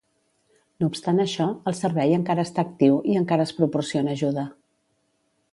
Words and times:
No 0.83 0.87
obstant 0.91 1.21
això, 1.25 1.47
el 1.71 1.77
servei 1.81 2.17
encara 2.19 2.47
està 2.49 2.65
actiu 2.69 2.99
i 3.13 3.21
encara 3.23 3.49
es 3.49 3.55
proporciona 3.61 4.17
ajuda. 4.19 4.51